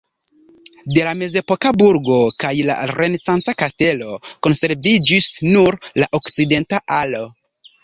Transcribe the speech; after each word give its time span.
De 0.97 1.01
la 1.07 1.11
mezepoka 1.19 1.71
burgo 1.81 2.17
kaj 2.45 2.53
la 2.69 2.77
renesanca 2.93 3.55
kastelo 3.65 4.17
konserviĝis 4.49 5.31
nur 5.53 5.81
la 6.03 6.11
okcidenta 6.23 6.85
alo. 7.01 7.25